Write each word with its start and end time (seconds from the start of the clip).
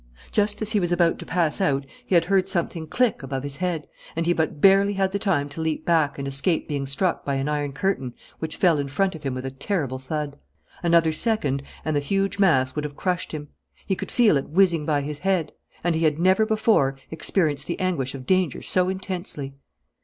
Just 0.31 0.63
as 0.63 0.71
he 0.71 0.79
was 0.79 0.91
about 0.91 1.19
to 1.19 1.27
pass 1.27 1.61
out 1.61 1.85
he 2.07 2.15
had 2.15 2.25
heard 2.25 2.47
something 2.47 2.87
click 2.87 3.21
above 3.21 3.43
his 3.43 3.57
head 3.57 3.87
and 4.15 4.25
he 4.25 4.33
but 4.33 4.59
barely 4.59 4.93
had 4.93 5.11
the 5.11 5.19
time 5.19 5.47
to 5.49 5.61
leap 5.61 5.85
back 5.85 6.17
and 6.17 6.27
escape 6.27 6.67
being 6.67 6.87
struck 6.87 7.23
by 7.23 7.35
an 7.35 7.47
iron 7.47 7.71
curtain 7.71 8.15
which 8.39 8.55
fell 8.57 8.79
in 8.79 8.87
front 8.87 9.13
of 9.13 9.21
him 9.21 9.35
with 9.35 9.45
a 9.45 9.51
terrible 9.51 9.99
thud. 9.99 10.39
Another 10.81 11.11
second 11.11 11.61
and 11.85 11.95
the 11.95 11.99
huge 11.99 12.39
mass 12.39 12.73
would 12.73 12.83
have 12.83 12.95
crushed 12.95 13.31
him. 13.31 13.49
He 13.85 13.95
could 13.95 14.09
feel 14.09 14.37
it 14.37 14.49
whizzing 14.49 14.87
by 14.87 15.01
his 15.01 15.19
head. 15.19 15.51
And 15.83 15.93
he 15.93 16.03
had 16.03 16.17
never 16.17 16.47
before 16.47 16.97
experienced 17.11 17.67
the 17.67 17.79
anguish 17.79 18.15
of 18.15 18.25
danger 18.25 18.63
so 18.63 18.89
intensely. 18.89 19.53